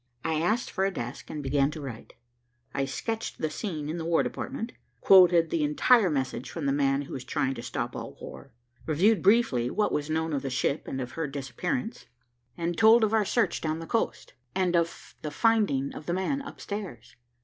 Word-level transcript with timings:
I 0.25 0.41
asked 0.41 0.71
for 0.71 0.83
a 0.83 0.89
desk, 0.89 1.29
and 1.29 1.43
began 1.43 1.69
to 1.69 1.79
write. 1.79 2.13
I 2.73 2.85
sketched 2.85 3.37
the 3.37 3.51
scene 3.51 3.87
in 3.87 3.99
the 3.99 4.03
War 4.03 4.23
Department, 4.23 4.71
quoted 4.99 5.51
the 5.51 5.61
entire 5.63 6.09
message 6.09 6.49
from 6.49 6.65
the 6.65 6.71
man 6.71 7.03
who 7.03 7.13
was 7.13 7.23
trying 7.23 7.53
to 7.53 7.61
stop 7.61 7.95
all 7.95 8.17
war, 8.19 8.51
reviewed 8.87 9.21
briefly 9.21 9.69
what 9.69 9.91
was 9.91 10.09
known 10.09 10.33
of 10.33 10.41
the 10.41 10.49
ship 10.49 10.87
and 10.87 10.99
of 11.01 11.11
her 11.11 11.27
disappearance, 11.27 12.07
and 12.57 12.79
told 12.79 13.03
of 13.03 13.13
our 13.13 13.25
search 13.25 13.61
down 13.61 13.77
the 13.77 13.85
coast, 13.85 14.33
and 14.55 14.75
of 14.75 15.13
the 15.21 15.29
finding 15.29 15.93
of 15.93 16.07
the 16.07 16.13
man 16.13 16.41
upstairs. 16.41 17.15